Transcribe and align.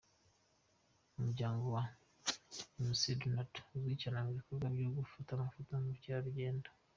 Umuryango 1.17 1.65
wa 1.75 1.83
McDonald 2.81 3.53
uzwi 3.75 3.93
cyane 4.01 4.17
mu 4.25 4.31
bikorwa 4.37 4.65
byo 4.75 4.87
gufata 4.97 5.29
amafoto 5.33 5.69
mu 5.79 5.87
Bukerarugendo. 5.93 6.69